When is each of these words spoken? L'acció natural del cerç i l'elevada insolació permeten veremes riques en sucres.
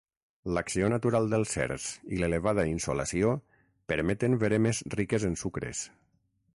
L'acció 0.57 0.87
natural 0.93 1.27
del 1.33 1.45
cerç 1.51 1.85
i 2.17 2.21
l'elevada 2.23 2.65
insolació 2.71 3.35
permeten 3.93 4.41
veremes 4.45 4.85
riques 4.99 5.31
en 5.33 5.41
sucres. 5.45 5.89